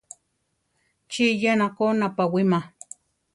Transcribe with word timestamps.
¿Chí 1.11 1.25
yénako 1.41 1.85
napawíma? 1.99 2.59